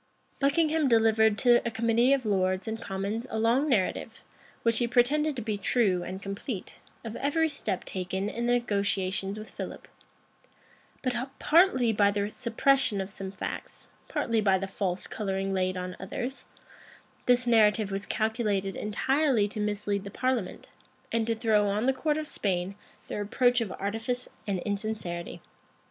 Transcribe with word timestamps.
Buckingham 0.39 0.87
delivered 0.87 1.37
to 1.37 1.61
a 1.63 1.69
committee 1.69 2.11
of 2.11 2.25
lords 2.25 2.67
and 2.67 2.81
commons 2.81 3.27
a 3.29 3.37
long 3.37 3.69
narrative, 3.69 4.21
which 4.63 4.79
he 4.79 4.87
pretended 4.87 5.35
to 5.35 5.43
be 5.43 5.59
true 5.59 6.01
and 6.01 6.19
complete, 6.19 6.73
of 7.05 7.15
every 7.17 7.47
step 7.49 7.83
taken 7.85 8.27
in 8.27 8.47
the 8.47 8.53
negotiations 8.53 9.37
with 9.37 9.51
Philip: 9.51 9.87
but, 11.03 11.15
partly 11.37 11.93
by 11.93 12.09
the 12.09 12.31
suppression 12.31 12.99
of 12.99 13.11
some 13.11 13.29
facts, 13.31 13.89
partly 14.07 14.41
by 14.41 14.57
the 14.57 14.65
false 14.65 15.05
coloring 15.05 15.53
laid 15.53 15.77
on 15.77 15.95
others, 15.99 16.47
this 17.27 17.45
narrative 17.45 17.91
was 17.91 18.07
calculated 18.07 18.75
entirely 18.75 19.47
to 19.49 19.59
mislead 19.59 20.03
the 20.03 20.09
parliament, 20.09 20.69
and 21.11 21.27
to 21.27 21.35
throw 21.35 21.67
on 21.67 21.85
the 21.85 21.93
court 21.93 22.17
of 22.17 22.27
Spain 22.27 22.73
the 23.07 23.19
reproach 23.19 23.61
of 23.61 23.71
artifice 23.77 24.27
and 24.47 24.57
insincerity. 24.61 25.43